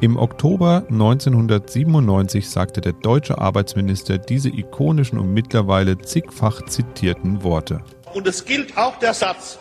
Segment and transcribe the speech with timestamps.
[0.00, 7.80] Im Oktober 1997 sagte der deutsche Arbeitsminister diese ikonischen und mittlerweile zigfach zitierten Worte.
[8.14, 9.58] Und es gilt auch der Satz,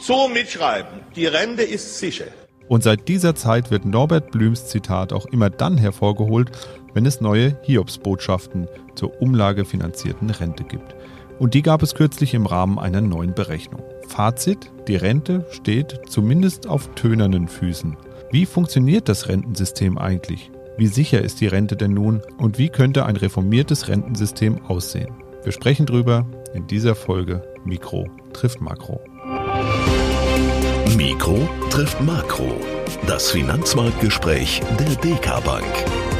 [0.00, 2.26] so mitschreiben, die Rente ist sicher.
[2.68, 6.52] Und seit dieser Zeit wird Norbert Blüms Zitat auch immer dann hervorgeholt,
[6.94, 10.94] wenn es neue Hiobsbotschaften zur umlagefinanzierten Rente gibt.
[11.40, 13.82] Und die gab es kürzlich im Rahmen einer neuen Berechnung.
[14.06, 17.96] Fazit, die Rente steht zumindest auf tönernen Füßen.
[18.32, 20.50] Wie funktioniert das Rentensystem eigentlich?
[20.78, 25.12] Wie sicher ist die Rente denn nun und wie könnte ein reformiertes Rentensystem aussehen?
[25.44, 29.02] Wir sprechen drüber in dieser Folge Mikro trifft Makro.
[30.96, 32.58] Mikro trifft Makro.
[33.06, 36.11] Das Finanzmarktgespräch der DK Bank.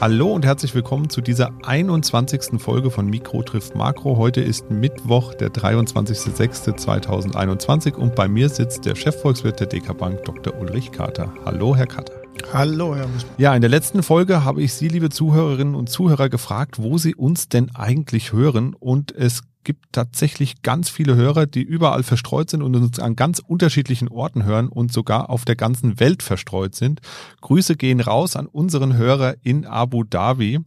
[0.00, 2.60] Hallo und herzlich willkommen zu dieser 21.
[2.60, 4.16] Folge von Mikro trifft Makro.
[4.16, 10.56] Heute ist Mittwoch, der 23.06.2021 und bei mir sitzt der Chefvolkswirt der DK Bank, Dr.
[10.60, 11.34] Ulrich Kater.
[11.44, 12.12] Hallo, Herr Kater.
[12.52, 13.32] Hallo, Herr Musmann.
[13.38, 17.16] Ja, in der letzten Folge habe ich Sie, liebe Zuhörerinnen und Zuhörer, gefragt, wo Sie
[17.16, 22.62] uns denn eigentlich hören und es gibt tatsächlich ganz viele Hörer, die überall verstreut sind
[22.62, 27.02] und uns an ganz unterschiedlichen Orten hören und sogar auf der ganzen Welt verstreut sind.
[27.42, 30.60] Grüße gehen raus an unseren Hörer in Abu Dhabi.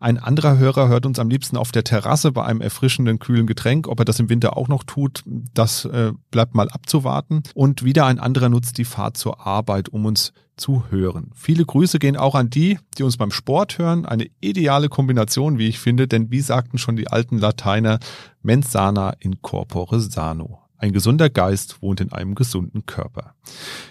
[0.00, 3.88] Ein anderer Hörer hört uns am liebsten auf der Terrasse bei einem erfrischenden, kühlen Getränk.
[3.88, 7.42] Ob er das im Winter auch noch tut, das äh, bleibt mal abzuwarten.
[7.54, 11.30] Und wieder ein anderer nutzt die Fahrt zur Arbeit, um uns zu hören.
[11.34, 14.06] Viele Grüße gehen auch an die, die uns beim Sport hören.
[14.06, 17.98] Eine ideale Kombination, wie ich finde, denn wie sagten schon die alten Lateiner,
[18.42, 20.65] mens sana in corpore sano.
[20.78, 23.34] Ein gesunder Geist wohnt in einem gesunden Körper.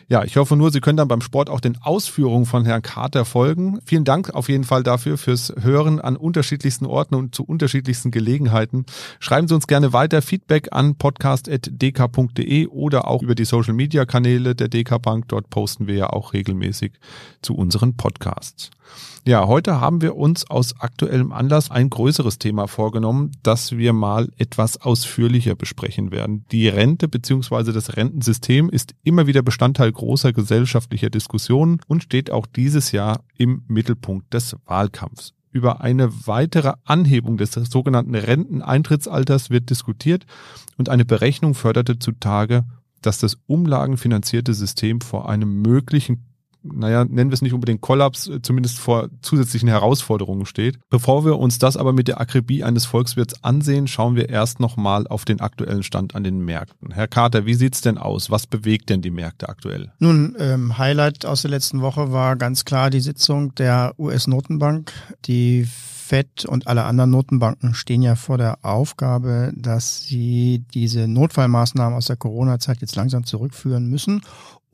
[0.07, 3.25] Ja, ich hoffe nur, Sie können dann beim Sport auch den Ausführungen von Herrn Carter
[3.25, 3.79] folgen.
[3.85, 8.85] Vielen Dank auf jeden Fall dafür fürs Hören an unterschiedlichsten Orten und zu unterschiedlichsten Gelegenheiten.
[9.19, 14.53] Schreiben Sie uns gerne weiter Feedback an podcast.dk.de oder auch über die Social Media Kanäle
[14.53, 15.27] der DK Bank.
[15.29, 16.93] Dort posten wir ja auch regelmäßig
[17.41, 18.69] zu unseren Podcasts.
[19.27, 24.29] Ja, heute haben wir uns aus aktuellem Anlass ein größeres Thema vorgenommen, das wir mal
[24.37, 26.45] etwas ausführlicher besprechen werden.
[26.51, 27.71] Die Rente bzw.
[27.71, 33.63] das Rentensystem ist immer wieder Bestandteil großer gesellschaftlicher Diskussionen und steht auch dieses Jahr im
[33.67, 35.33] Mittelpunkt des Wahlkampfs.
[35.51, 40.25] Über eine weitere Anhebung des sogenannten Renteneintrittsalters wird diskutiert
[40.77, 42.65] und eine Berechnung förderte zutage,
[43.01, 46.25] dass das umlagenfinanzierte System vor einem möglichen
[46.73, 50.79] naja, nennen wir es nicht unbedingt Kollaps, äh, zumindest vor zusätzlichen Herausforderungen steht.
[50.89, 55.07] Bevor wir uns das aber mit der Akribie eines Volkswirts ansehen, schauen wir erst nochmal
[55.07, 56.91] auf den aktuellen Stand an den Märkten.
[56.91, 58.31] Herr Carter, wie sieht's denn aus?
[58.31, 59.91] Was bewegt denn die Märkte aktuell?
[59.99, 64.91] Nun, ähm, Highlight aus der letzten Woche war ganz klar die Sitzung der US-Notenbank.
[65.25, 65.67] Die
[66.05, 72.05] FED und alle anderen Notenbanken stehen ja vor der Aufgabe, dass sie diese Notfallmaßnahmen aus
[72.05, 74.21] der Corona-Zeit jetzt langsam zurückführen müssen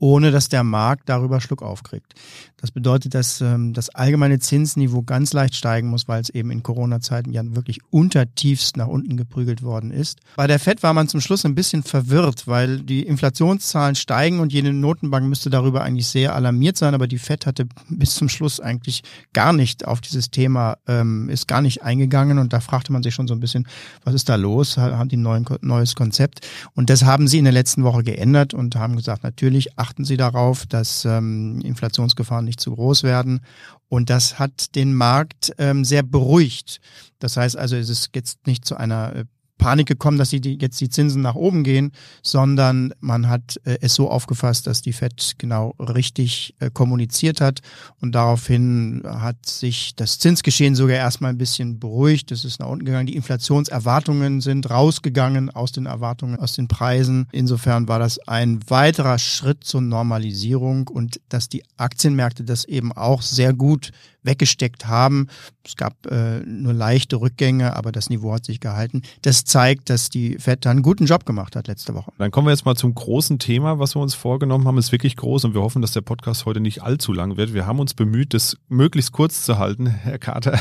[0.02, 2.14] ohne dass der Markt darüber Schluck aufkriegt.
[2.62, 6.62] Das bedeutet, dass ähm, das allgemeine Zinsniveau ganz leicht steigen muss, weil es eben in
[6.62, 10.20] Corona-Zeiten ja wirklich untertiefst nach unten geprügelt worden ist.
[10.36, 14.52] Bei der FED war man zum Schluss ein bisschen verwirrt, weil die Inflationszahlen steigen und
[14.52, 18.60] jede Notenbank müsste darüber eigentlich sehr alarmiert sein, aber die FED hatte bis zum Schluss
[18.60, 19.02] eigentlich
[19.32, 23.14] gar nicht auf dieses Thema, ähm, ist gar nicht eingegangen und da fragte man sich
[23.14, 23.66] schon so ein bisschen,
[24.04, 24.78] was ist da los?
[24.78, 26.46] Haben die ein neues Konzept?
[26.74, 30.06] Und das haben sie in der letzten Woche geändert und haben gesagt, natürlich, ach, achten
[30.06, 33.40] Sie darauf, dass ähm, Inflationsgefahren nicht zu groß werden.
[33.88, 36.80] Und das hat den Markt ähm, sehr beruhigt.
[37.18, 39.24] Das heißt also, es ist jetzt nicht zu einer äh,
[39.58, 41.92] Panik gekommen, dass die, die jetzt die Zinsen nach oben gehen,
[42.22, 47.60] sondern man hat äh, es so aufgefasst, dass die Fed genau richtig äh, kommuniziert hat
[48.00, 52.32] und daraufhin hat sich das Zinsgeschehen sogar erstmal ein bisschen beruhigt.
[52.32, 53.06] Es ist nach unten gegangen.
[53.06, 57.28] Die Inflationserwartungen sind rausgegangen aus den Erwartungen, aus den Preisen.
[57.32, 63.22] Insofern war das ein weiterer Schritt zur Normalisierung und dass die Aktienmärkte das eben auch
[63.22, 63.92] sehr gut
[64.22, 65.28] weggesteckt haben.
[65.64, 69.02] Es gab äh, nur leichte Rückgänge, aber das Niveau hat sich gehalten.
[69.22, 72.12] Das zeigt, dass die FED da einen guten Job gemacht hat letzte Woche.
[72.18, 74.78] Dann kommen wir jetzt mal zum großen Thema, was wir uns vorgenommen haben.
[74.78, 77.54] Ist wirklich groß und wir hoffen, dass der Podcast heute nicht allzu lang wird.
[77.54, 79.86] Wir haben uns bemüht, das möglichst kurz zu halten.
[79.86, 80.58] Herr Carter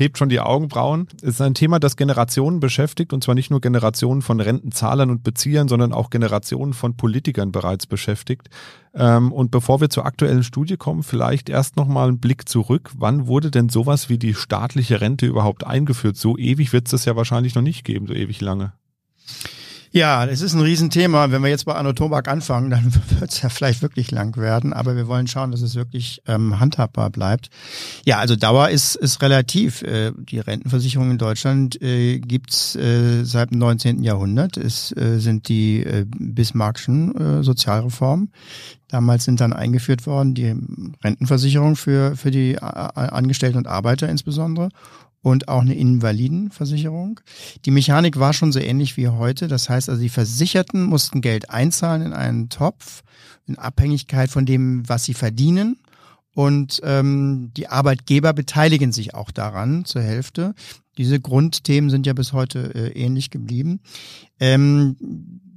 [0.00, 1.06] hebt schon die Augenbrauen.
[1.22, 5.22] Es ist ein Thema, das Generationen beschäftigt und zwar nicht nur Generationen von Rentenzahlern und
[5.22, 8.48] Beziehern, sondern auch Generationen von Politikern bereits beschäftigt.
[8.94, 12.90] Ähm, und bevor wir zur aktuellen Studie kommen, vielleicht erst nochmal einen Blick zurück.
[12.96, 16.16] Wann wurde denn sowas wie die staatliche Rente überhaupt eingeführt?
[16.16, 18.72] So ewig wird es das ja wahrscheinlich noch nicht geben, so ewig lange.
[19.92, 21.32] Ja, es ist ein Riesenthema.
[21.32, 24.72] Wenn wir jetzt bei Arno Tobak anfangen, dann wird es ja vielleicht wirklich lang werden,
[24.72, 27.50] aber wir wollen schauen, dass es wirklich ähm, handhabbar bleibt.
[28.04, 29.82] Ja, also Dauer ist, ist relativ.
[29.82, 34.04] Äh, die Rentenversicherung in Deutschland äh, gibt's äh, seit dem 19.
[34.04, 34.56] Jahrhundert.
[34.56, 38.30] Es äh, sind die äh, Bismarckschen äh, Sozialreformen.
[38.86, 40.54] Damals sind dann eingeführt worden die
[41.02, 44.68] Rentenversicherung für, für die äh, Angestellten und Arbeiter insbesondere
[45.22, 47.20] und auch eine Invalidenversicherung.
[47.64, 49.48] Die Mechanik war schon so ähnlich wie heute.
[49.48, 53.02] Das heißt also, die Versicherten mussten Geld einzahlen in einen Topf
[53.46, 55.76] in Abhängigkeit von dem, was sie verdienen.
[56.32, 60.54] Und ähm, die Arbeitgeber beteiligen sich auch daran zur Hälfte.
[60.96, 63.80] Diese Grundthemen sind ja bis heute äh, ähnlich geblieben.
[64.38, 64.96] Ähm,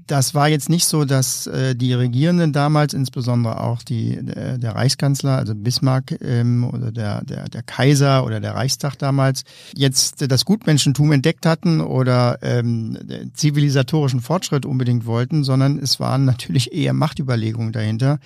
[0.07, 4.75] das war jetzt nicht so, dass äh, die Regierenden damals, insbesondere auch die, der, der
[4.75, 9.43] Reichskanzler, also Bismarck ähm, oder der, der, der Kaiser oder der Reichstag damals,
[9.75, 12.97] jetzt das Gutmenschentum entdeckt hatten oder ähm,
[13.33, 18.19] zivilisatorischen Fortschritt unbedingt wollten, sondern es waren natürlich eher Machtüberlegungen dahinter.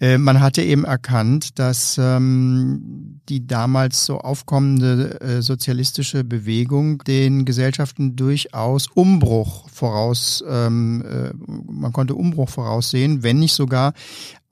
[0.00, 7.44] Äh, man hatte eben erkannt, dass ähm, die damals so aufkommende äh, sozialistische Bewegung den
[7.44, 11.32] Gesellschaften durchaus Umbruch voraus, ähm, äh,
[11.70, 13.94] man konnte Umbruch voraussehen, wenn nicht sogar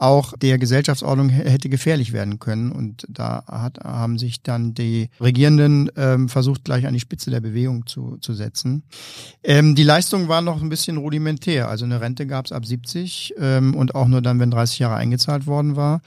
[0.02, 2.72] auch der Gesellschaftsordnung hätte gefährlich werden können.
[2.72, 7.40] Und da hat, haben sich dann die Regierenden ähm, versucht, gleich an die Spitze der
[7.40, 8.82] Bewegung zu, zu setzen.
[9.44, 11.68] Ähm, die Leistungen waren noch ein bisschen rudimentär.
[11.68, 14.96] Also eine Rente gab es ab 70 ähm, und auch nur dann, wenn 30 Jahre
[14.96, 16.00] eingezahlt worden war.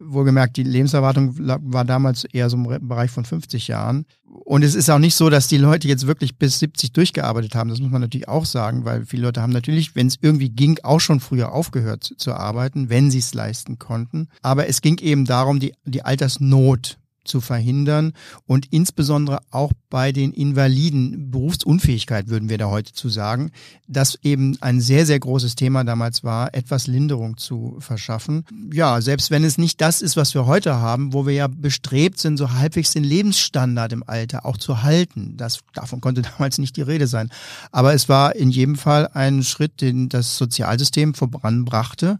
[0.00, 4.06] Wohlgemerkt, die Lebenserwartung war damals eher so im Bereich von 50 Jahren.
[4.24, 7.68] Und es ist auch nicht so, dass die Leute jetzt wirklich bis 70 durchgearbeitet haben.
[7.70, 10.78] Das muss man natürlich auch sagen, weil viele Leute haben natürlich, wenn es irgendwie ging,
[10.82, 14.28] auch schon früher aufgehört zu arbeiten, wenn sie es leisten konnten.
[14.42, 16.98] Aber es ging eben darum, die, die Altersnot
[17.28, 18.12] zu verhindern
[18.46, 23.50] und insbesondere auch bei den Invaliden, Berufsunfähigkeit würden wir da heute zu sagen,
[23.86, 28.44] dass eben ein sehr, sehr großes Thema damals war, etwas Linderung zu verschaffen.
[28.72, 32.18] Ja, selbst wenn es nicht das ist, was wir heute haben, wo wir ja bestrebt
[32.18, 35.36] sind, so halbwegs den Lebensstandard im Alter auch zu halten.
[35.36, 37.30] Das, davon konnte damals nicht die Rede sein.
[37.72, 42.18] Aber es war in jedem Fall ein Schritt, den das Sozialsystem voranbrachte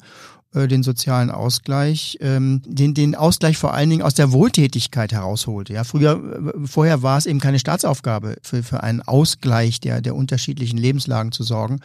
[0.55, 5.75] äh, den sozialen Ausgleich, ähm, den, den Ausgleich vor allen Dingen aus der Wohltätigkeit herausholte.
[5.75, 10.15] Ja, früher, äh, vorher war es eben keine Staatsaufgabe, für, für einen Ausgleich der, der
[10.15, 11.81] unterschiedlichen Lebenslagen zu sorgen.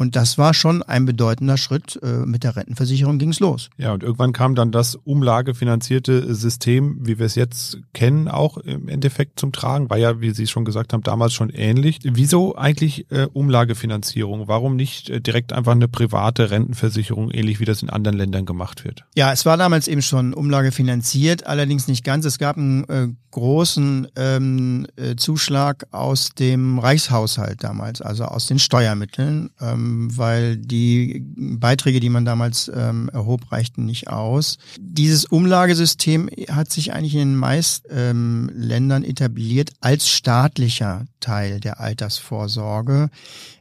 [0.00, 2.00] Und das war schon ein bedeutender Schritt.
[2.02, 3.68] Äh, mit der Rentenversicherung ging es los.
[3.76, 8.88] Ja, und irgendwann kam dann das umlagefinanzierte System, wie wir es jetzt kennen, auch im
[8.88, 9.90] Endeffekt zum Tragen.
[9.90, 11.98] War ja, wie Sie schon gesagt haben, damals schon ähnlich.
[12.02, 14.48] Wieso eigentlich äh, Umlagefinanzierung?
[14.48, 18.84] Warum nicht äh, direkt einfach eine private Rentenversicherung, ähnlich wie das in anderen Ländern gemacht
[18.84, 19.04] wird.
[19.16, 22.24] Ja, es war damals eben schon Umlage finanziert, allerdings nicht ganz.
[22.24, 28.58] Es gab einen äh, großen ähm, äh, Zuschlag aus dem Reichshaushalt damals, also aus den
[28.58, 34.58] Steuermitteln, ähm, weil die Beiträge, die man damals ähm, erhob, reichten nicht aus.
[34.78, 41.80] Dieses Umlagesystem hat sich eigentlich in den meisten ähm, Ländern etabliert als staatlicher Teil der
[41.80, 43.10] Altersvorsorge.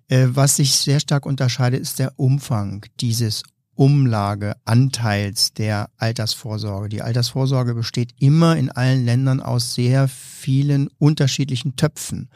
[0.08, 3.44] Äh, was sich sehr stark unterscheidet, ist der Umfang dieses
[3.80, 6.90] Umlageanteils der Altersvorsorge.
[6.90, 12.30] Die Altersvorsorge besteht immer in allen Ländern aus sehr vielen unterschiedlichen Töpfen.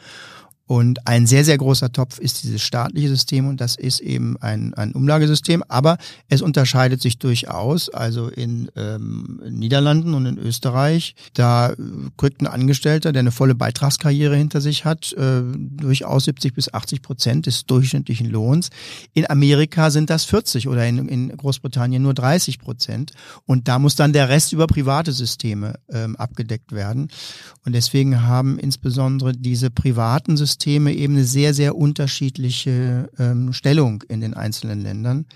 [0.66, 4.72] Und ein sehr, sehr großer Topf ist dieses staatliche System und das ist eben ein,
[4.74, 7.90] ein Umlagesystem, aber es unterscheidet sich durchaus.
[7.90, 11.74] Also in ähm, Niederlanden und in Österreich, da
[12.16, 17.02] kriegt ein Angestellter, der eine volle Beitragskarriere hinter sich hat, äh, durchaus 70 bis 80
[17.02, 18.70] Prozent des durchschnittlichen Lohns.
[19.12, 23.12] In Amerika sind das 40 oder in, in Großbritannien nur 30 Prozent.
[23.44, 27.08] Und da muss dann der Rest über private Systeme ähm, abgedeckt werden.
[27.66, 34.04] Und deswegen haben insbesondere diese privaten Systeme Systeme eben eine sehr, sehr unterschiedliche ähm, Stellung
[34.08, 35.26] in den einzelnen Ländern.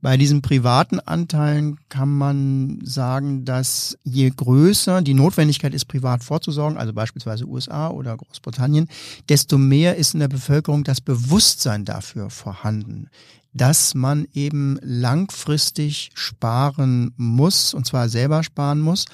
[0.00, 6.76] Bei diesen privaten Anteilen kann man sagen, dass je größer die Notwendigkeit ist, privat vorzusorgen,
[6.76, 8.88] also beispielsweise USA oder Großbritannien,
[9.28, 13.08] desto mehr ist in der Bevölkerung das Bewusstsein dafür vorhanden
[13.54, 19.06] dass man eben langfristig sparen muss, und zwar selber sparen muss.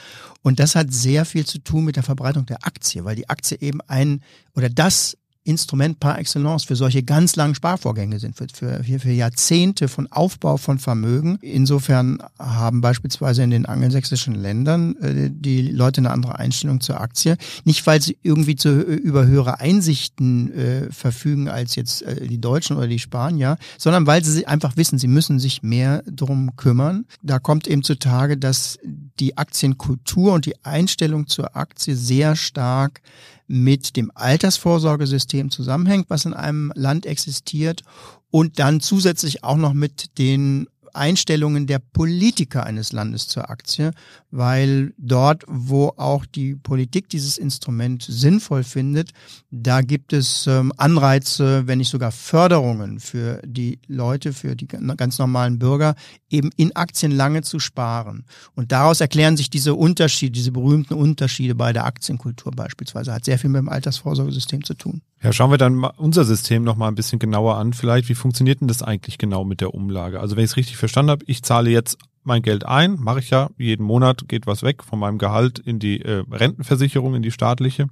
[0.43, 3.59] Und das hat sehr viel zu tun mit der Verbreitung der Aktie, weil die Aktie
[3.61, 4.23] eben ein
[4.55, 9.89] oder das Instrument par excellence für solche ganz langen Sparvorgänge sind, für, für, für Jahrzehnte
[9.89, 11.39] von Aufbau von Vermögen.
[11.43, 17.37] Insofern haben beispielsweise in den angelsächsischen Ländern äh, die Leute eine andere Einstellung zur Aktie.
[17.65, 22.77] Nicht, weil sie irgendwie zu, über höhere Einsichten äh, verfügen als jetzt äh, die Deutschen
[22.77, 27.05] oder die Spanier, sondern weil sie einfach wissen, sie müssen sich mehr drum kümmern.
[27.23, 28.79] Da kommt eben zutage, dass
[29.21, 33.03] die Aktienkultur und die Einstellung zur Aktie sehr stark
[33.47, 37.83] mit dem Altersvorsorgesystem zusammenhängt, was in einem Land existiert
[38.31, 43.93] und dann zusätzlich auch noch mit den Einstellungen der Politiker eines Landes zur Aktie,
[44.31, 49.13] weil dort, wo auch die Politik dieses Instrument sinnvoll findet,
[49.51, 55.19] da gibt es ähm, Anreize, wenn nicht sogar Förderungen für die Leute, für die ganz
[55.19, 55.95] normalen Bürger,
[56.31, 58.25] eben in Aktien lange zu sparen.
[58.55, 63.13] Und daraus erklären sich diese Unterschiede, diese berühmten Unterschiede bei der Aktienkultur beispielsweise.
[63.13, 65.03] Hat sehr viel mit dem Altersvorsorgesystem zu tun.
[65.23, 67.73] Ja, schauen wir dann unser System noch mal ein bisschen genauer an.
[67.73, 70.21] Vielleicht, wie funktioniert denn das eigentlich genau mit der Umlage?
[70.21, 73.31] Also wenn ich es richtig verstanden habe, ich zahle jetzt mein Geld ein, mache ich
[73.31, 77.31] ja jeden Monat, geht was weg von meinem Gehalt in die äh, Rentenversicherung, in die
[77.31, 77.87] staatliche.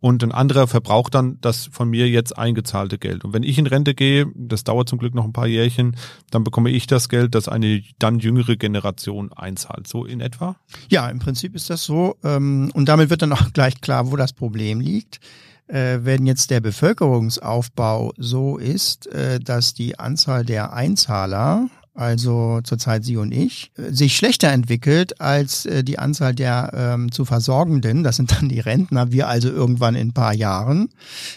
[0.00, 3.24] Und ein anderer verbraucht dann das von mir jetzt eingezahlte Geld.
[3.24, 5.96] Und wenn ich in Rente gehe, das dauert zum Glück noch ein paar Jährchen,
[6.30, 9.86] dann bekomme ich das Geld, das eine dann jüngere Generation einzahlt.
[9.86, 10.56] So in etwa?
[10.88, 12.16] Ja, im Prinzip ist das so.
[12.24, 15.20] Ähm, und damit wird dann auch gleich klar, wo das Problem liegt
[15.68, 23.04] äh, wenn jetzt der Bevölkerungsaufbau so ist, äh, dass die Anzahl der Einzahler also zurzeit
[23.04, 28.04] Sie und ich, sich schlechter entwickelt als äh, die Anzahl der ähm, zu Versorgenden.
[28.04, 30.90] Das sind dann die Rentner, wir also irgendwann in ein paar Jahren.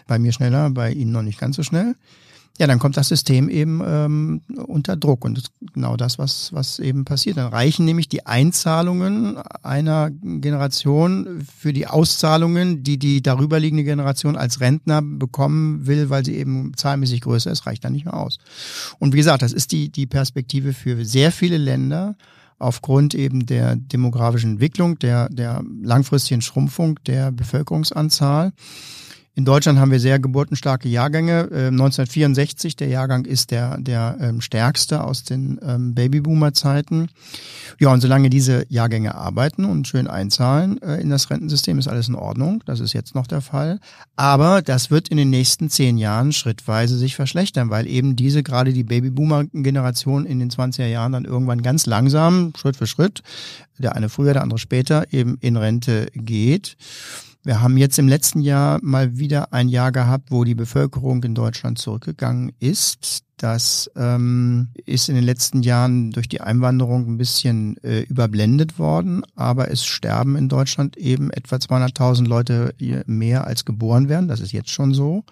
[0.07, 1.95] Bei mir schneller, bei Ihnen noch nicht ganz so schnell
[2.59, 6.51] ja, dann kommt das System eben ähm, unter Druck und das ist genau das, was,
[6.51, 7.37] was eben passiert.
[7.37, 14.59] Dann reichen nämlich die Einzahlungen einer Generation für die Auszahlungen, die die darüberliegende Generation als
[14.59, 18.39] Rentner bekommen will, weil sie eben zahlmäßig größer ist, reicht dann nicht mehr aus.
[18.99, 22.17] Und wie gesagt, das ist die, die Perspektive für sehr viele Länder
[22.57, 28.51] aufgrund eben der demografischen Entwicklung, der, der langfristigen Schrumpfung der Bevölkerungsanzahl.
[29.35, 31.49] In Deutschland haben wir sehr geburtenstarke Jahrgänge.
[31.51, 37.09] Äh, 1964, der Jahrgang ist der, der ähm, stärkste aus den ähm, Babyboomer-Zeiten.
[37.79, 42.09] Ja, und solange diese Jahrgänge arbeiten und schön einzahlen äh, in das Rentensystem, ist alles
[42.09, 42.63] in Ordnung.
[42.65, 43.79] Das ist jetzt noch der Fall.
[44.15, 48.73] Aber das wird in den nächsten zehn Jahren schrittweise sich verschlechtern, weil eben diese, gerade
[48.73, 53.21] die Babyboomer-Generation in den 20er Jahren dann irgendwann ganz langsam, Schritt für Schritt,
[53.77, 56.75] der eine früher, der andere später, eben in Rente geht.
[57.43, 61.35] Wir haben jetzt im letzten Jahr mal wieder ein Jahr gehabt, wo die Bevölkerung in
[61.35, 63.23] Deutschland zurückgegangen ist.
[63.37, 69.23] Das ähm, ist in den letzten Jahren durch die Einwanderung ein bisschen äh, überblendet worden,
[69.35, 74.27] aber es sterben in Deutschland eben etwa 200.000 Leute mehr als geboren werden.
[74.27, 75.23] Das ist jetzt schon so.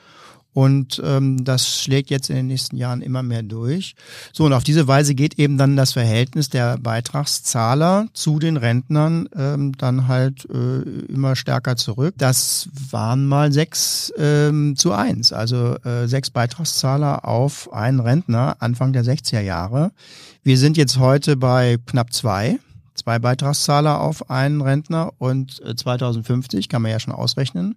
[0.57, 3.93] Und ähm, das schlägt jetzt in den nächsten Jahren immer mehr durch.
[4.33, 9.29] So, und auf diese Weise geht eben dann das Verhältnis der Beitragszahler zu den Rentnern
[9.35, 10.79] ähm, dann halt äh,
[11.13, 12.15] immer stärker zurück.
[12.17, 18.93] Das waren mal sechs ähm, zu eins, also äh, sechs Beitragszahler auf einen Rentner Anfang
[18.93, 19.91] der 60er Jahre.
[20.41, 22.57] Wir sind jetzt heute bei knapp zwei
[22.97, 27.75] zwei Beitragszahler auf einen Rentner und 2050 äh, kann man ja schon ausrechnen,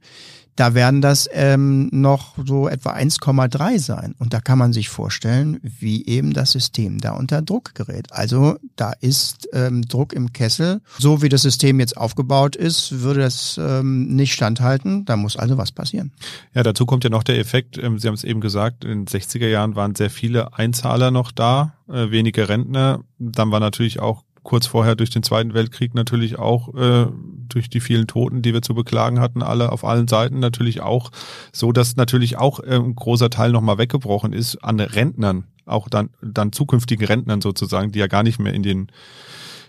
[0.56, 4.14] da werden das ähm, noch so etwa 1,3 sein.
[4.18, 8.12] Und da kann man sich vorstellen, wie eben das System da unter Druck gerät.
[8.12, 10.80] Also da ist ähm, Druck im Kessel.
[10.98, 15.04] So wie das System jetzt aufgebaut ist, würde das ähm, nicht standhalten.
[15.04, 16.12] Da muss also was passieren.
[16.54, 19.06] Ja, dazu kommt ja noch der Effekt, ähm, Sie haben es eben gesagt, in den
[19.06, 23.00] 60er Jahren waren sehr viele Einzahler noch da, äh, wenige Rentner.
[23.18, 27.06] Dann war natürlich auch kurz vorher durch den Zweiten Weltkrieg natürlich auch äh,
[27.48, 31.12] durch die vielen Toten, die wir zu beklagen hatten, alle auf allen Seiten natürlich auch
[31.52, 36.10] so, dass natürlich auch äh, ein großer Teil nochmal weggebrochen ist an Rentnern, auch dann,
[36.20, 38.88] dann zukünftigen Rentnern sozusagen, die ja gar nicht mehr in den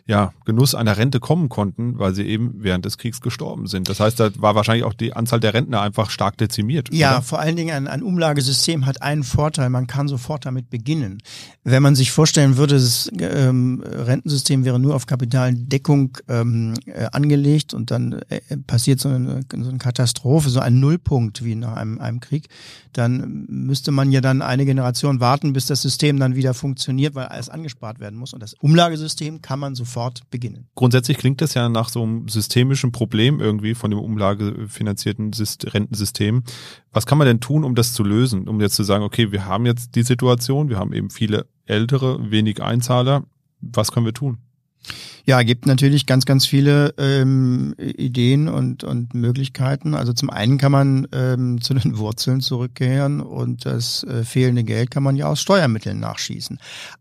[0.05, 3.88] ja, Genuss einer Rente kommen konnten, weil sie eben während des Kriegs gestorben sind.
[3.88, 6.89] Das heißt, da war wahrscheinlich auch die Anzahl der Rentner einfach stark dezimiert.
[6.91, 7.22] Ja, oder?
[7.22, 11.20] vor allen Dingen ein, ein Umlagesystem hat einen Vorteil, man kann sofort damit beginnen.
[11.63, 17.74] Wenn man sich vorstellen würde, das ähm, Rentensystem wäre nur auf Kapitaldeckung ähm, äh, angelegt
[17.74, 22.00] und dann äh, passiert so eine, so eine Katastrophe, so ein Nullpunkt wie nach einem,
[22.00, 22.48] einem Krieg,
[22.93, 27.27] dann müsste man ja dann eine Generation warten, bis das System dann wieder funktioniert, weil
[27.27, 28.34] alles angespart werden muss.
[28.34, 30.67] Und das Umlagesystem kann man sofort sofort beginnen.
[30.75, 35.31] Grundsätzlich klingt das ja nach so einem systemischen Problem irgendwie von dem umlagefinanzierten
[35.65, 36.43] Rentensystem.
[36.91, 38.48] Was kann man denn tun, um das zu lösen?
[38.48, 42.31] Um jetzt zu sagen, okay, wir haben jetzt die Situation, wir haben eben viele ältere,
[42.31, 43.24] wenig Einzahler.
[43.60, 44.38] Was können wir tun?
[45.25, 49.93] Ja, gibt natürlich ganz, ganz viele ähm, Ideen und, und Möglichkeiten.
[49.93, 54.89] Also zum einen kann man ähm, zu den Wurzeln zurückkehren und das äh, fehlende Geld
[54.89, 56.57] kann man ja aus Steuermitteln nachschießen.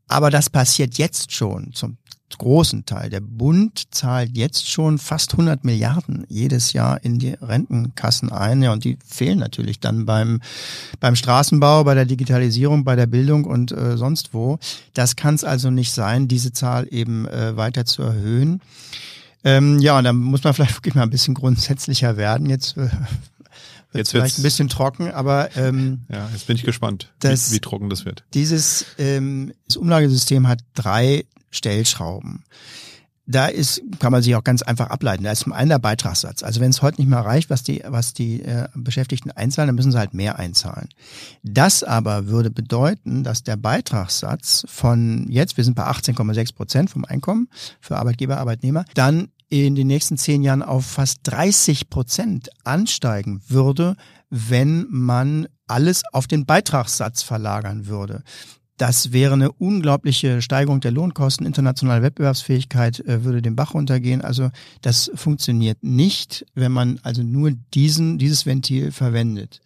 [0.08, 1.96] Aber das passiert jetzt schon zum
[2.38, 3.10] großen Teil.
[3.10, 8.62] Der Bund zahlt jetzt schon fast 100 Milliarden jedes Jahr in die Rentenkassen ein.
[8.62, 10.40] Ja, und die fehlen natürlich dann beim,
[11.00, 14.58] beim Straßenbau, bei der Digitalisierung, bei der Bildung und äh, sonst wo.
[14.94, 18.60] Das kann es also nicht sein, diese Zahl eben äh, weiter zu erhöhen.
[19.42, 22.48] Ähm, ja, und da muss man vielleicht wirklich mal ein bisschen grundsätzlicher werden.
[22.48, 22.88] Jetzt äh,
[23.92, 27.60] Jetzt vielleicht ein bisschen trocken, aber ähm, ja, jetzt bin ich gespannt, Das- wie, wie
[27.60, 28.22] trocken das wird.
[28.34, 32.44] Dieses ähm, das Umlagesystem hat drei Stellschrauben.
[33.26, 35.22] Da ist, kann man sich auch ganz einfach ableiten.
[35.22, 36.42] Da ist zum einen der Beitragssatz.
[36.42, 39.76] Also wenn es heute nicht mehr reicht, was die, was die äh, Beschäftigten einzahlen, dann
[39.76, 40.88] müssen sie halt mehr einzahlen.
[41.44, 47.04] Das aber würde bedeuten, dass der Beitragssatz von jetzt, wir sind bei 18,6 Prozent vom
[47.04, 47.48] Einkommen
[47.80, 53.96] für Arbeitgeber, Arbeitnehmer, dann in den nächsten zehn Jahren auf fast 30 Prozent ansteigen würde,
[54.30, 58.22] wenn man alles auf den Beitragssatz verlagern würde.
[58.80, 64.22] Das wäre eine unglaubliche Steigerung der Lohnkosten, internationale Wettbewerbsfähigkeit äh, würde den Bach runtergehen.
[64.22, 64.48] Also
[64.80, 69.60] das funktioniert nicht, wenn man also nur diesen, dieses Ventil verwendet.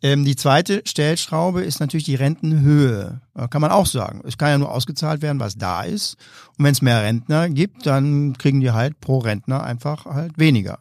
[0.00, 3.20] Ähm, die zweite Stellschraube ist natürlich die Rentenhöhe.
[3.34, 4.22] Äh, Kann man auch sagen.
[4.24, 6.16] Es kann ja nur ausgezahlt werden, was da ist.
[6.56, 10.78] Und wenn es mehr Rentner gibt, dann kriegen die halt pro Rentner einfach halt weniger.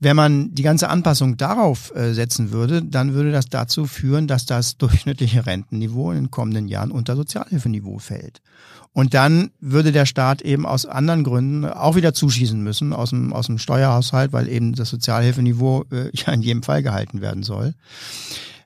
[0.00, 4.46] Wenn man die ganze Anpassung darauf äh, setzen würde, dann würde das dazu führen, dass
[4.46, 8.40] das durchschnittliche Rentenniveau in den kommenden Jahren unter Sozialhilfeniveau fällt.
[8.92, 13.32] Und dann würde der Staat eben aus anderen Gründen auch wieder zuschießen müssen, aus dem,
[13.32, 17.74] aus dem Steuerhaushalt, weil eben das Sozialhilfeniveau äh, ja in jedem Fall gehalten werden soll.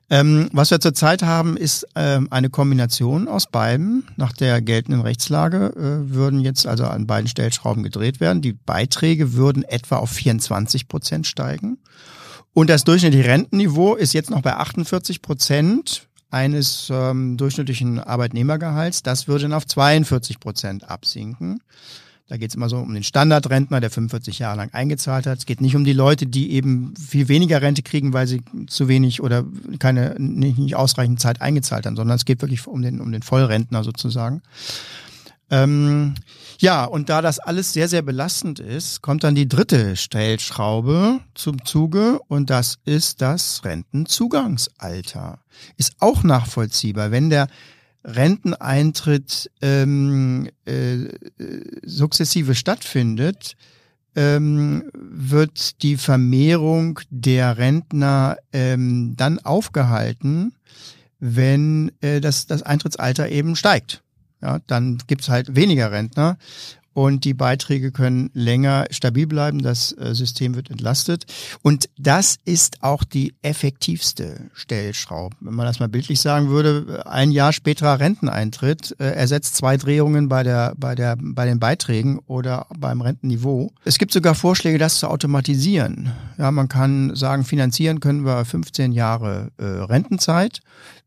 [0.09, 4.07] Ähm, was wir zurzeit haben, ist ähm, eine Kombination aus beiden.
[4.17, 8.41] Nach der geltenden Rechtslage äh, würden jetzt also an beiden Stellschrauben gedreht werden.
[8.41, 11.77] Die Beiträge würden etwa auf 24 Prozent steigen.
[12.53, 19.03] Und das durchschnittliche Rentenniveau ist jetzt noch bei 48 Prozent eines ähm, durchschnittlichen Arbeitnehmergehalts.
[19.03, 21.61] Das würde dann auf 42 Prozent absinken.
[22.33, 25.37] Da geht es immer so um den Standardrentner, der 45 Jahre lang eingezahlt hat.
[25.37, 28.87] Es geht nicht um die Leute, die eben viel weniger Rente kriegen, weil sie zu
[28.87, 29.45] wenig oder
[29.77, 33.21] keine nicht, nicht ausreichend Zeit eingezahlt haben, sondern es geht wirklich um den, um den
[33.21, 34.41] Vollrentner sozusagen.
[35.51, 36.15] Ähm,
[36.57, 41.63] ja, und da das alles sehr, sehr belastend ist, kommt dann die dritte Stellschraube zum
[41.65, 45.37] Zuge und das ist das Rentenzugangsalter.
[45.77, 47.47] Ist auch nachvollziehbar, wenn der
[48.03, 51.07] Renteneintritt ähm, äh,
[51.83, 53.55] sukzessive stattfindet,
[54.15, 60.53] ähm, wird die Vermehrung der Rentner ähm, dann aufgehalten,
[61.19, 64.03] wenn äh, das, das Eintrittsalter eben steigt.
[64.41, 66.37] Ja, dann gibt's halt weniger Rentner
[66.93, 71.25] und die Beiträge können länger stabil bleiben, das äh, System wird entlastet.
[71.61, 75.35] Und das ist auch die effektivste Stellschraube.
[75.39, 80.29] Wenn man das mal bildlich sagen würde, ein Jahr späterer Renteneintritt äh, ersetzt zwei Drehungen
[80.29, 83.71] bei, der, bei, der, bei den Beiträgen oder beim Rentenniveau.
[83.85, 86.11] Es gibt sogar Vorschläge, das zu automatisieren.
[86.37, 90.61] Ja, man kann sagen, finanzieren können wir 15 Jahre äh, Rentenzeit.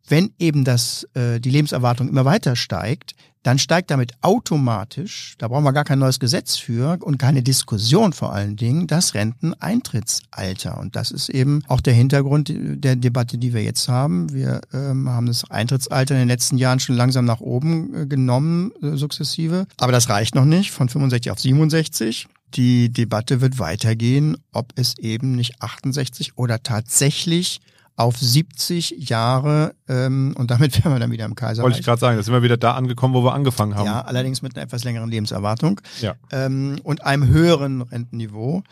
[0.09, 3.14] Wenn eben das, äh, die Lebenserwartung immer weiter steigt,
[3.47, 8.12] dann steigt damit automatisch, da brauchen wir gar kein neues Gesetz für und keine Diskussion
[8.12, 10.77] vor allen Dingen, das Renteneintrittsalter.
[10.79, 14.33] Und das ist eben auch der Hintergrund der Debatte, die wir jetzt haben.
[14.33, 18.73] Wir ähm, haben das Eintrittsalter in den letzten Jahren schon langsam nach oben äh, genommen,
[18.83, 19.69] äh, sukzessive.
[19.79, 22.27] Aber das reicht noch nicht, von 65 auf 67.
[22.55, 27.61] Die Debatte wird weitergehen, ob es eben nicht 68 oder tatsächlich
[27.96, 31.64] auf 70 Jahre ähm, und damit wären wir dann wieder im Kaiserreich.
[31.64, 33.87] Wollte ich gerade sagen, da sind wir wieder da angekommen, wo wir angefangen haben.
[33.87, 36.14] Ja, allerdings mit einer etwas längeren Lebenserwartung Ja.
[36.30, 38.62] ähm, und einem höheren Rentenniveau.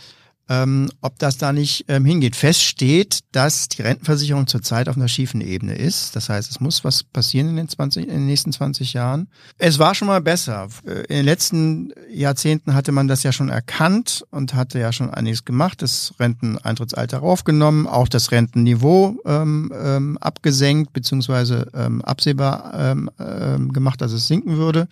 [0.48, 2.36] Ähm, ob das da nicht ähm, hingeht.
[2.36, 6.14] Fest steht, dass die Rentenversicherung zurzeit auf einer schiefen Ebene ist.
[6.16, 9.28] Das heißt, es muss was passieren in den, 20, in den nächsten 20 Jahren.
[9.56, 10.68] Es war schon mal besser.
[10.86, 15.08] Äh, In den letzten Jahrzehnten hatte man das ja schon erkannt und hatte ja schon
[15.10, 15.80] einiges gemacht.
[15.80, 24.02] Das Renteneintrittsalter raufgenommen, auch das Rentenniveau ähm, ähm, abgesenkt beziehungsweise ähm, absehbar ähm, ähm, gemacht,
[24.02, 24.88] dass es sinken würde.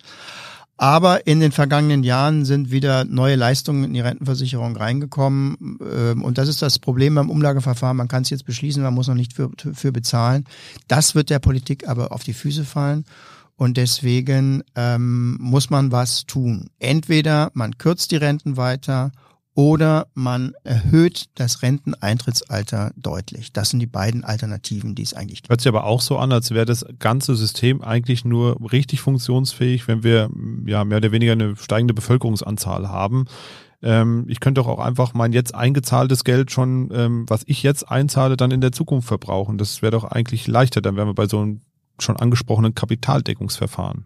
[0.77, 5.77] Aber in den vergangenen Jahren sind wieder neue Leistungen in die Rentenversicherung reingekommen.
[5.81, 7.97] Ähm, Und das ist das Problem beim Umlageverfahren.
[7.97, 10.45] Man kann es jetzt beschließen, man muss noch nicht für, für bezahlen.
[10.87, 13.05] Das wird der Politik aber auf die Füße fallen.
[13.55, 16.69] Und deswegen ähm, muss man was tun.
[16.79, 19.11] Entweder man kürzt die Renten weiter
[19.55, 23.53] oder man erhöht das Renteneintrittsalter deutlich.
[23.53, 25.49] Das sind die beiden Alternativen, die es eigentlich gibt.
[25.49, 29.87] Hört sich aber auch so an, als wäre das ganze System eigentlich nur richtig funktionsfähig,
[29.87, 30.29] wenn wir
[30.65, 33.25] ja mehr oder weniger eine steigende Bevölkerungsanzahl haben.
[33.83, 37.89] Ähm, ich könnte doch auch einfach mein jetzt eingezahltes Geld schon, ähm, was ich jetzt
[37.89, 39.57] einzahle, dann in der Zukunft verbrauchen.
[39.57, 41.61] Das wäre doch eigentlich leichter, dann wären wir bei so einem
[41.99, 44.05] schon angesprochenen Kapitaldeckungsverfahren.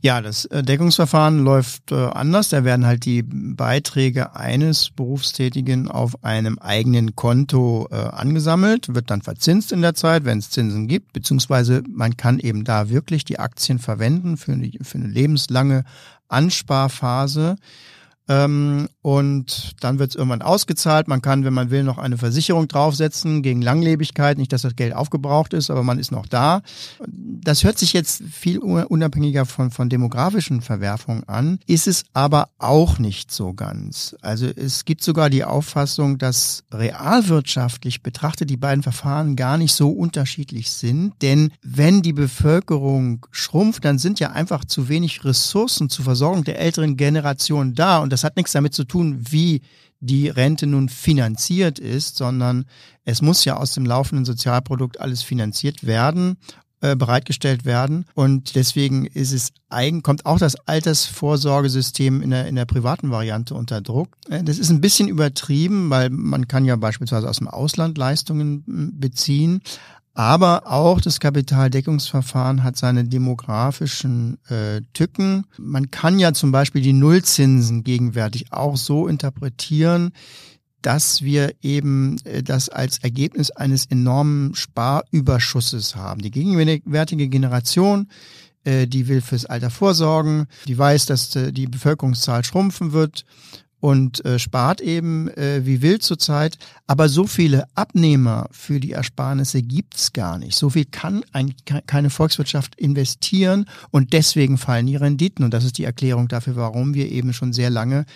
[0.00, 2.48] Ja, das Deckungsverfahren läuft äh, anders.
[2.48, 9.22] Da werden halt die Beiträge eines Berufstätigen auf einem eigenen Konto äh, angesammelt, wird dann
[9.22, 13.38] verzinst in der Zeit, wenn es Zinsen gibt, beziehungsweise man kann eben da wirklich die
[13.38, 15.84] Aktien verwenden für eine, für eine lebenslange
[16.28, 17.56] Ansparphase.
[19.02, 21.08] Und dann wird es irgendwann ausgezahlt.
[21.08, 24.38] Man kann, wenn man will, noch eine Versicherung draufsetzen gegen Langlebigkeit.
[24.38, 26.62] Nicht, dass das Geld aufgebraucht ist, aber man ist noch da.
[27.08, 33.00] Das hört sich jetzt viel unabhängiger von, von demografischen Verwerfungen an, ist es aber auch
[33.00, 34.14] nicht so ganz.
[34.20, 39.90] Also es gibt sogar die Auffassung, dass realwirtschaftlich betrachtet die beiden Verfahren gar nicht so
[39.90, 41.14] unterschiedlich sind.
[41.22, 46.60] Denn wenn die Bevölkerung schrumpft, dann sind ja einfach zu wenig Ressourcen zur Versorgung der
[46.60, 47.98] älteren Generation da.
[47.98, 49.62] Und das hat nichts damit zu tun, wie
[50.00, 52.64] die Rente nun finanziert ist, sondern
[53.04, 56.36] es muss ja aus dem laufenden Sozialprodukt alles finanziert werden
[56.82, 58.06] äh, bereitgestellt werden.
[58.14, 63.54] Und deswegen ist es eigen, kommt auch das Altersvorsorgesystem in der, in der privaten Variante
[63.54, 64.08] unter Druck.
[64.28, 68.64] Äh, das ist ein bisschen übertrieben, weil man kann ja beispielsweise aus dem Ausland Leistungen
[68.98, 69.62] beziehen.
[70.14, 75.46] Aber auch das Kapitaldeckungsverfahren hat seine demografischen äh, Tücken.
[75.56, 80.12] Man kann ja zum Beispiel die Nullzinsen gegenwärtig auch so interpretieren,
[80.82, 86.20] dass wir eben äh, das als Ergebnis eines enormen Sparüberschusses haben.
[86.20, 88.08] Die gegenwärtige Generation,
[88.64, 93.24] äh, die will fürs Alter vorsorgen, die weiß, dass äh, die Bevölkerungszahl schrumpfen wird
[93.82, 96.56] und äh, spart eben äh, wie wild zurzeit.
[96.86, 100.56] Aber so viele Abnehmer für die Ersparnisse gibt's gar nicht.
[100.56, 101.52] So viel kann ein,
[101.86, 105.44] keine Volkswirtschaft investieren und deswegen fallen die Renditen.
[105.44, 108.06] Und das ist die Erklärung dafür, warum wir eben schon sehr lange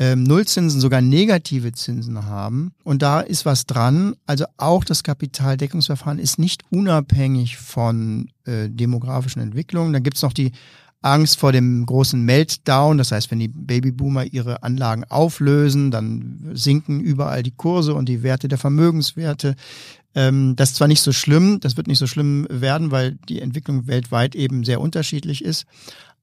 [0.00, 2.72] ähm, Nullzinsen, sogar negative Zinsen haben.
[2.82, 4.16] Und da ist was dran.
[4.26, 9.92] Also auch das Kapitaldeckungsverfahren ist nicht unabhängig von äh, demografischen Entwicklungen.
[9.92, 10.50] Da gibt's noch die
[11.02, 12.98] Angst vor dem großen Meltdown.
[12.98, 18.22] Das heißt, wenn die Babyboomer ihre Anlagen auflösen, dann sinken überall die Kurse und die
[18.22, 19.56] Werte der Vermögenswerte.
[20.14, 23.40] Ähm, das ist zwar nicht so schlimm, das wird nicht so schlimm werden, weil die
[23.40, 25.66] Entwicklung weltweit eben sehr unterschiedlich ist.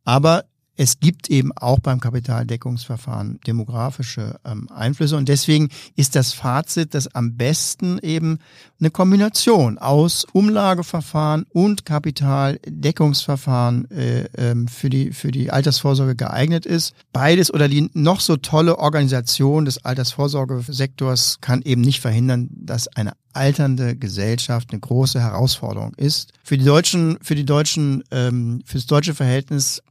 [0.05, 0.45] Aber
[0.79, 7.13] es gibt eben auch beim Kapitaldeckungsverfahren demografische ähm, Einflüsse und deswegen ist das Fazit, dass
[7.13, 8.39] am besten eben
[8.79, 16.93] eine Kombination aus Umlageverfahren und Kapitaldeckungsverfahren äh, ähm, für die für die Altersvorsorge geeignet ist.
[17.11, 23.11] Beides oder die noch so tolle Organisation des Altersvorsorgesektors kann eben nicht verhindern, dass eine
[23.33, 26.33] alternde Gesellschaft eine große Herausforderung ist.
[26.43, 29.81] Für die deutschen, für die deutschen, ähm, fürs deutsche Verhältnis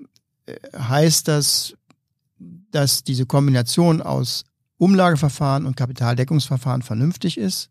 [0.76, 1.74] heißt das,
[2.70, 4.44] dass diese Kombination aus
[4.78, 7.70] Umlageverfahren und Kapitaldeckungsverfahren vernünftig ist,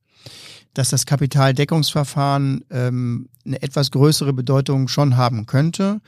[0.74, 6.02] dass das Kapitaldeckungsverfahren ähm, eine etwas größere Bedeutung schon haben könnte.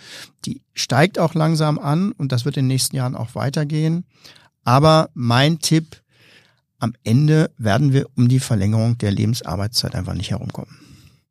[0.46, 4.06] Die steigt auch langsam an und das wird in den nächsten Jahren auch weitergehen.
[4.64, 6.02] Aber mein Tipp,
[6.80, 10.89] am Ende werden wir um die Verlängerung der Lebensarbeitszeit einfach nicht herumkommen.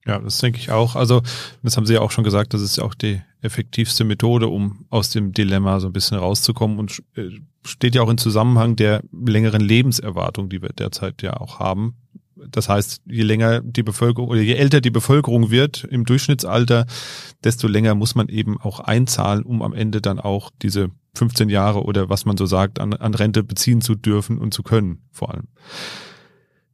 [0.09, 0.97] Ja, das denke ich auch.
[0.97, 1.23] Also,
[1.62, 4.87] das haben Sie ja auch schon gesagt, das ist ja auch die effektivste Methode, um
[4.88, 7.29] aus dem Dilemma so ein bisschen rauszukommen und äh,
[7.62, 11.94] steht ja auch in Zusammenhang der längeren Lebenserwartung, die wir derzeit ja auch haben.
[12.51, 16.87] Das heißt, je länger die Bevölkerung oder je älter die Bevölkerung wird im Durchschnittsalter,
[17.44, 21.83] desto länger muss man eben auch einzahlen, um am Ende dann auch diese 15 Jahre
[21.83, 25.35] oder was man so sagt, an, an Rente beziehen zu dürfen und zu können, vor
[25.35, 25.49] allem.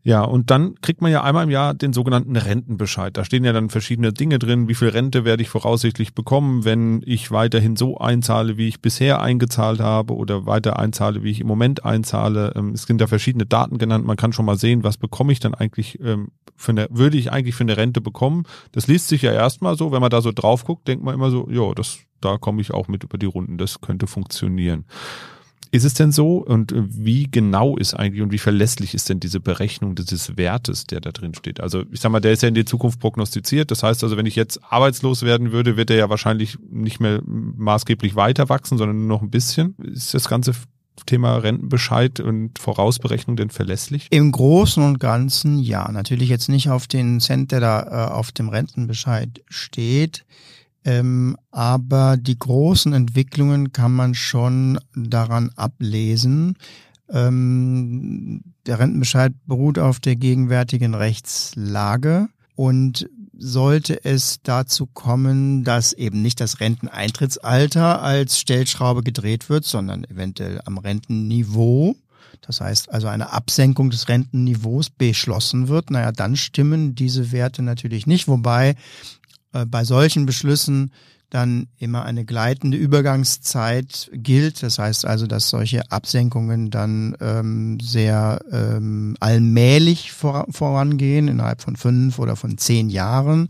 [0.07, 3.17] Ja, und dann kriegt man ja einmal im Jahr den sogenannten Rentenbescheid.
[3.17, 4.69] Da stehen ja dann verschiedene Dinge drin.
[4.69, 9.23] Wie viel Rente werde ich voraussichtlich bekommen, wenn ich weiterhin so einzahle, wie ich bisher
[9.23, 12.53] eingezahlt habe oder weiter einzahle, wie ich im Moment einzahle.
[12.55, 14.05] Ähm, es sind da verschiedene Daten genannt.
[14.05, 17.33] Man kann schon mal sehen, was bekomme ich dann eigentlich ähm, für eine, würde ich
[17.33, 18.45] eigentlich für eine Rente bekommen.
[18.73, 21.31] Das liest sich ja erstmal so, wenn man da so drauf guckt, denkt man immer
[21.31, 23.57] so, ja, das, da komme ich auch mit über die Runden.
[23.57, 24.85] Das könnte funktionieren.
[25.75, 26.37] Ist es denn so?
[26.37, 30.87] Und äh, wie genau ist eigentlich und wie verlässlich ist denn diese Berechnung dieses Wertes,
[30.87, 31.59] der da drin steht?
[31.59, 33.73] Also ich sag mal, der ist ja in die Zukunft prognostiziert.
[33.73, 37.21] Das heißt also, wenn ich jetzt arbeitslos werden würde, wird er ja wahrscheinlich nicht mehr
[37.25, 39.75] maßgeblich weiter wachsen, sondern nur noch ein bisschen.
[39.83, 40.53] Ist das ganze
[41.07, 44.07] Thema Rentenbescheid und Vorausberechnung denn verlässlich?
[44.11, 45.91] Im Großen und Ganzen ja.
[45.91, 50.25] Natürlich jetzt nicht auf den Cent, der da äh, auf dem Rentenbescheid steht.
[50.85, 56.57] Ähm, aber die großen Entwicklungen kann man schon daran ablesen.
[57.09, 66.23] Ähm, der Rentenbescheid beruht auf der gegenwärtigen Rechtslage und sollte es dazu kommen, dass eben
[66.23, 71.97] nicht das Renteneintrittsalter als Stellschraube gedreht wird, sondern eventuell am Rentenniveau,
[72.43, 78.07] das heißt also eine Absenkung des Rentenniveaus beschlossen wird, naja, dann stimmen diese Werte natürlich
[78.07, 78.77] nicht, wobei
[79.55, 80.91] äh, bei solchen Beschlüssen
[81.31, 84.63] dann immer eine gleitende Übergangszeit gilt.
[84.63, 91.75] Das heißt also, dass solche Absenkungen dann ähm, sehr ähm, allmählich vor, vorangehen, innerhalb von
[91.75, 93.49] fünf oder von zehn Jahren.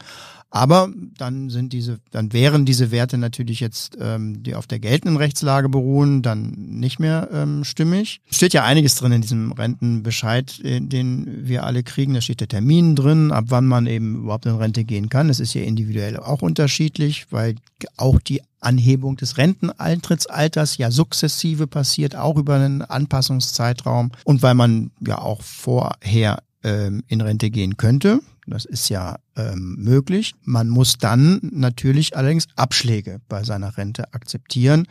[0.54, 0.88] Aber
[1.18, 5.68] dann sind diese, dann wären diese Werte natürlich jetzt, ähm, die auf der geltenden Rechtslage
[5.68, 8.20] beruhen, dann nicht mehr ähm, stimmig.
[8.30, 12.14] Steht ja einiges drin in diesem Rentenbescheid, äh, den wir alle kriegen.
[12.14, 15.26] Da steht der Termin drin, ab wann man eben überhaupt in Rente gehen kann.
[15.26, 17.56] Das ist ja individuell auch unterschiedlich, weil
[17.96, 24.92] auch die Anhebung des Renteneintrittsalters ja sukzessive passiert, auch über einen Anpassungszeitraum und weil man
[25.04, 28.20] ja auch vorher ähm, in Rente gehen könnte.
[28.46, 30.34] Das ist ja ähm, möglich.
[30.42, 34.86] Man muss dann natürlich allerdings Abschläge bei seiner Rente akzeptieren,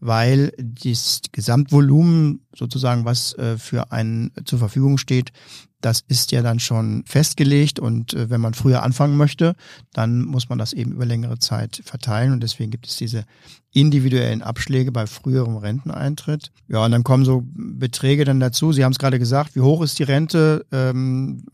[0.00, 5.32] weil das Gesamtvolumen sozusagen, was äh, für einen zur Verfügung steht,
[5.80, 9.54] das ist ja dann schon festgelegt und äh, wenn man früher anfangen möchte,
[9.92, 13.24] dann muss man das eben über längere Zeit verteilen und deswegen gibt es diese
[13.72, 16.50] individuellen Abschläge bei früherem Renteneintritt.
[16.66, 18.72] Ja, und dann kommen so Beträge dann dazu.
[18.72, 20.66] Sie haben es gerade gesagt, wie hoch ist die Rente?
[20.72, 21.44] Ähm,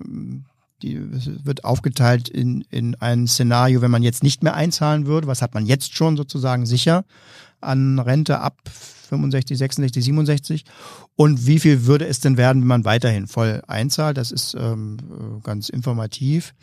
[0.83, 1.01] die
[1.45, 5.27] wird aufgeteilt in, in ein Szenario, wenn man jetzt nicht mehr einzahlen würde.
[5.27, 7.05] Was hat man jetzt schon sozusagen sicher
[7.61, 8.59] an Rente ab
[9.09, 10.65] 65, 66, 67?
[11.17, 14.17] Und wie viel würde es denn werden, wenn man weiterhin voll einzahlt?
[14.17, 14.99] Das ist ähm,
[15.43, 16.55] ganz informativ.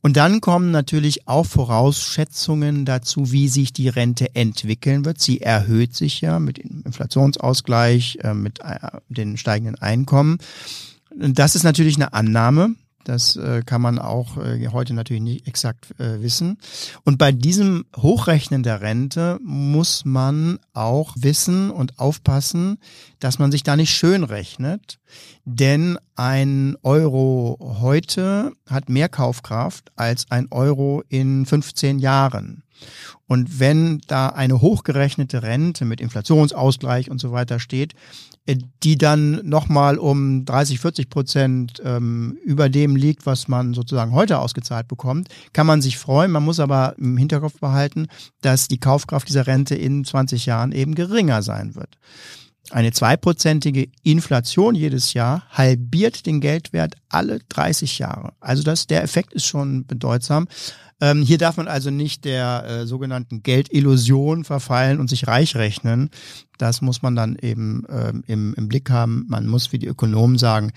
[0.00, 5.20] Und dann kommen natürlich auch Vorausschätzungen dazu, wie sich die Rente entwickeln wird.
[5.20, 10.38] Sie erhöht sich ja mit dem Inflationsausgleich, äh, mit äh, den steigenden Einkommen.
[11.14, 12.76] Das ist natürlich eine Annahme.
[13.08, 16.58] Das äh, kann man auch äh, heute natürlich nicht exakt äh, wissen.
[17.04, 22.76] Und bei diesem Hochrechnen der Rente muss man auch wissen und aufpassen,
[23.18, 24.98] dass man sich da nicht schön rechnet.
[25.46, 32.62] Denn ein Euro heute hat mehr Kaufkraft als ein Euro in 15 Jahren.
[33.26, 37.94] Und wenn da eine hochgerechnete Rente mit Inflationsausgleich und so weiter steht,
[38.54, 44.38] die dann nochmal um 30, 40 Prozent ähm, über dem liegt, was man sozusagen heute
[44.38, 46.30] ausgezahlt bekommt, kann man sich freuen.
[46.30, 48.06] Man muss aber im Hinterkopf behalten,
[48.40, 51.98] dass die Kaufkraft dieser Rente in 20 Jahren eben geringer sein wird.
[52.70, 58.34] Eine zweiprozentige Inflation jedes Jahr halbiert den Geldwert alle 30 Jahre.
[58.40, 60.48] Also das, der Effekt ist schon bedeutsam.
[61.00, 66.10] Ähm, hier darf man also nicht der äh, sogenannten Geldillusion verfallen und sich reich rechnen.
[66.58, 69.24] Das muss man dann eben ähm, im, im Blick haben.
[69.28, 70.72] Man muss, wie die Ökonomen sagen,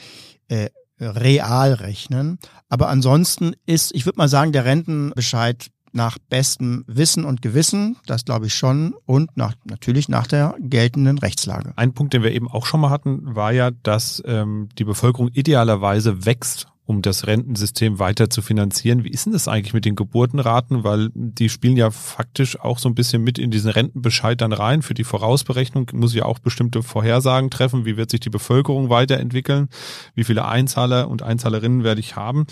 [0.47, 2.37] äh, real rechnen.
[2.69, 8.25] Aber ansonsten ist, ich würde mal sagen, der Rentenbescheid nach bestem Wissen und Gewissen, das
[8.25, 11.73] glaube ich schon, und nach, natürlich nach der geltenden Rechtslage.
[11.75, 15.29] Ein Punkt, den wir eben auch schon mal hatten, war ja, dass ähm, die Bevölkerung
[15.29, 19.05] idealerweise wächst um das Rentensystem weiter zu finanzieren.
[19.05, 20.83] Wie ist denn das eigentlich mit den Geburtenraten?
[20.83, 24.81] Weil die spielen ja faktisch auch so ein bisschen mit in diesen Rentenbescheid dann rein.
[24.81, 27.85] Für die Vorausberechnung muss ja auch bestimmte Vorhersagen treffen.
[27.85, 29.69] Wie wird sich die Bevölkerung weiterentwickeln?
[30.15, 32.45] Wie viele Einzahler und Einzahlerinnen werde ich haben?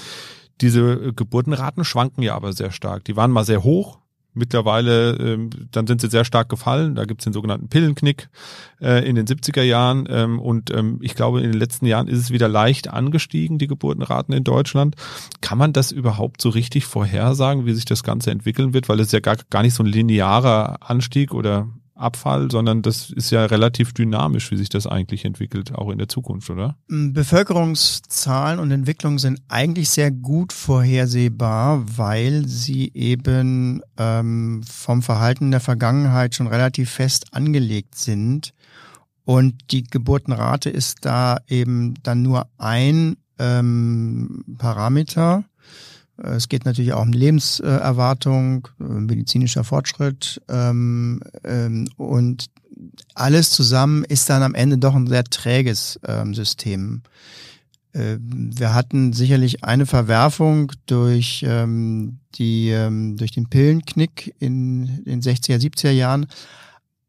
[0.61, 3.05] Diese Geburtenraten schwanken ja aber sehr stark.
[3.05, 3.99] Die waren mal sehr hoch,
[4.35, 6.93] Mittlerweile, ähm, dann sind sie sehr stark gefallen.
[6.93, 8.29] Da gibt's den sogenannten Pillenknick
[8.79, 10.07] äh, in den 70er Jahren.
[10.07, 13.65] Ähm, und ähm, ich glaube, in den letzten Jahren ist es wieder leicht angestiegen, die
[13.65, 14.95] Geburtenraten in Deutschland.
[15.41, 18.87] Kann man das überhaupt so richtig vorhersagen, wie sich das Ganze entwickeln wird?
[18.87, 21.67] Weil es ja gar, gar nicht so ein linearer Anstieg oder
[21.99, 26.07] Abfall, sondern das ist ja relativ dynamisch, wie sich das eigentlich entwickelt, auch in der
[26.07, 26.77] Zukunft, oder?
[26.87, 35.51] Mm, Bevölkerungszahlen und Entwicklung sind eigentlich sehr gut vorhersehbar, weil sie eben ähm, vom Verhalten
[35.51, 38.53] der Vergangenheit schon relativ fest angelegt sind.
[39.25, 45.43] Und die Geburtenrate ist da eben dann nur ein ähm, Parameter.
[46.21, 52.47] Es geht natürlich auch um Lebenserwartung, äh, medizinischer Fortschritt ähm, ähm, und
[53.13, 57.01] alles zusammen ist dann am Ende doch ein sehr träges ähm, System.
[57.93, 65.21] Äh, wir hatten sicherlich eine Verwerfung durch ähm, die ähm, durch den Pillenknick in den
[65.21, 66.27] 60er, 70er Jahren,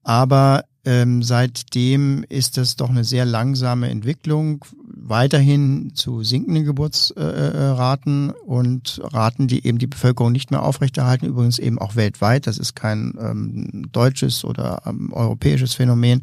[0.03, 4.64] aber ähm, seitdem ist das doch eine sehr langsame Entwicklung,
[5.02, 11.78] weiterhin zu sinkenden Geburtsraten und Raten, die eben die Bevölkerung nicht mehr aufrechterhalten, übrigens eben
[11.78, 12.46] auch weltweit.
[12.46, 16.22] Das ist kein ähm, deutsches oder ähm, europäisches Phänomen.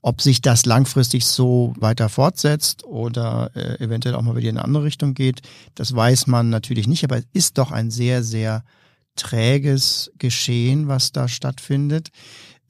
[0.00, 4.64] Ob sich das langfristig so weiter fortsetzt oder äh, eventuell auch mal wieder in eine
[4.64, 5.42] andere Richtung geht,
[5.74, 8.64] das weiß man natürlich nicht, aber es ist doch ein sehr, sehr
[9.16, 12.10] träges Geschehen, was da stattfindet.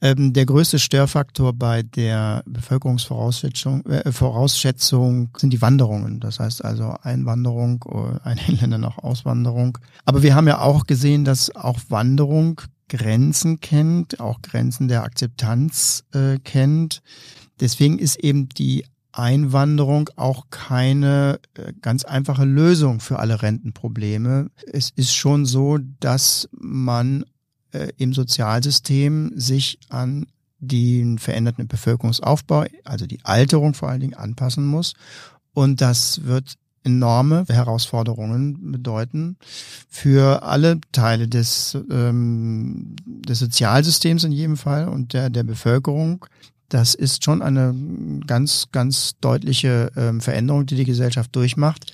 [0.01, 6.19] Ähm, der größte Störfaktor bei der Bevölkerungsvorausschätzung äh, Vorausschätzung sind die Wanderungen.
[6.19, 7.83] Das heißt also Einwanderung,
[8.23, 9.77] äh, ein Länder nach Auswanderung.
[10.05, 16.05] Aber wir haben ja auch gesehen, dass auch Wanderung Grenzen kennt, auch Grenzen der Akzeptanz
[16.13, 17.01] äh, kennt.
[17.59, 24.49] Deswegen ist eben die Einwanderung auch keine äh, ganz einfache Lösung für alle Rentenprobleme.
[24.71, 27.25] Es ist schon so, dass man
[27.71, 30.27] äh, im Sozialsystem sich an
[30.59, 34.93] den veränderten Bevölkerungsaufbau, also die Alterung vor allen Dingen, anpassen muss.
[35.53, 39.37] Und das wird enorme Herausforderungen bedeuten
[39.89, 46.25] für alle Teile des, ähm, des Sozialsystems in jedem Fall und der, der Bevölkerung.
[46.69, 47.75] Das ist schon eine
[48.27, 51.93] ganz, ganz deutliche ähm, Veränderung, die die Gesellschaft durchmacht.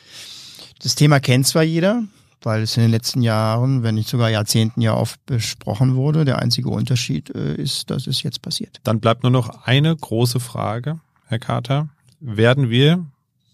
[0.82, 2.04] Das Thema kennt zwar jeder,
[2.46, 6.26] weil es in den letzten Jahren, wenn nicht sogar Jahrzehnten ja oft besprochen wurde.
[6.26, 8.80] Der einzige Unterschied äh, ist, dass es jetzt passiert.
[8.84, 11.90] Dann bleibt nur noch eine große Frage, Herr Carter.
[12.20, 13.06] Werden wir,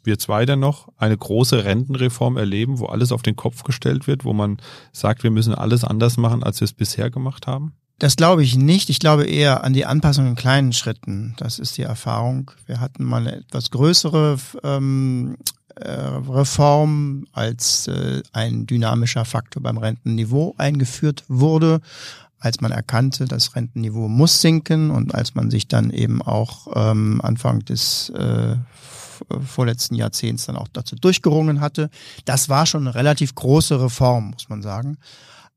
[0.04, 4.26] wir zwei denn noch, eine große Rentenreform erleben, wo alles auf den Kopf gestellt wird,
[4.26, 4.58] wo man
[4.92, 7.74] sagt, wir müssen alles anders machen, als wir es bisher gemacht haben?
[8.02, 8.90] Das glaube ich nicht.
[8.90, 11.36] Ich glaube eher an die Anpassung in kleinen Schritten.
[11.38, 12.50] Das ist die Erfahrung.
[12.66, 15.44] Wir hatten mal eine etwas größere ähm, äh,
[15.80, 21.82] Reform als äh, ein dynamischer Faktor beim Rentenniveau eingeführt wurde,
[22.40, 27.22] als man erkannte, das Rentenniveau muss sinken und als man sich dann eben auch ähm,
[27.24, 28.56] Anfang des äh,
[29.46, 31.90] vorletzten Jahrzehnts dann auch dazu durchgerungen hatte.
[32.26, 34.98] Das war schon eine relativ große Reform, muss man sagen.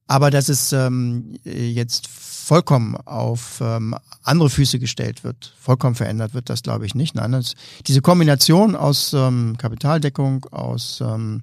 [0.07, 6.51] Aber dass es ähm, jetzt vollkommen auf ähm, andere Füße gestellt wird, vollkommen verändert wird,
[6.51, 7.15] das glaube ich nicht.
[7.15, 7.55] Nein, das,
[7.87, 11.43] diese Kombination aus ähm, Kapitaldeckung, aus ähm,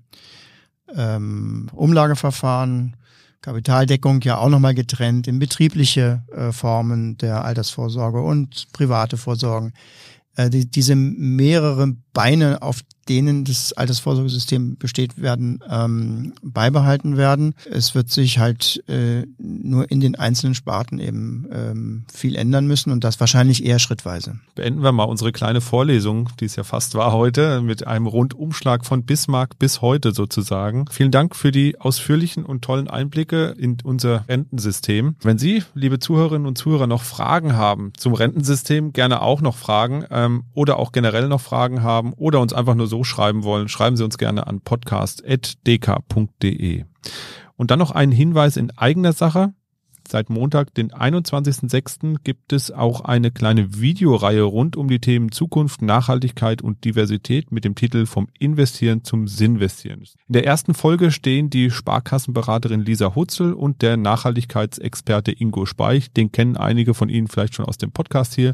[0.95, 2.95] ähm, Umlageverfahren,
[3.41, 9.73] Kapitaldeckung ja auch nochmal getrennt in betriebliche äh, Formen der Altersvorsorge und private Vorsorgen.
[10.35, 17.55] Äh, die, diese mehrere Beine, auf denen das Altersvorsorgesystem besteht, werden ähm, beibehalten werden.
[17.69, 22.91] Es wird sich halt äh, nur in den einzelnen Sparten eben ähm, viel ändern müssen
[22.91, 24.39] und das wahrscheinlich eher schrittweise.
[24.55, 28.85] Beenden wir mal unsere kleine Vorlesung, die es ja fast war heute, mit einem Rundumschlag
[28.85, 30.85] von Bismarck bis heute sozusagen.
[30.91, 35.15] Vielen Dank für die ausführlichen und tollen Einblicke in unser Rentensystem.
[35.21, 40.05] Wenn Sie, liebe Zuhörerinnen und Zuhörer, noch Fragen haben zum Rentensystem, gerne auch noch Fragen
[40.11, 43.97] ähm, oder auch generell noch Fragen haben oder uns einfach nur so schreiben wollen, schreiben
[43.97, 46.85] Sie uns gerne an podcast.dk.de.
[47.55, 49.53] Und dann noch ein Hinweis in eigener Sache.
[50.11, 55.81] Seit Montag, den 21.06., gibt es auch eine kleine Videoreihe rund um die Themen Zukunft,
[55.81, 60.01] Nachhaltigkeit und Diversität mit dem Titel Vom Investieren zum Sinnvestieren.
[60.27, 66.11] In der ersten Folge stehen die Sparkassenberaterin Lisa Hutzel und der Nachhaltigkeitsexperte Ingo Speich.
[66.11, 68.53] Den kennen einige von Ihnen vielleicht schon aus dem Podcast hier.